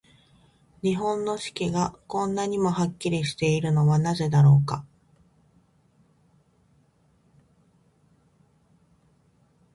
[0.81, 4.83] 日本の四季が、こんなにもはっきりしているのはなぜだろうか。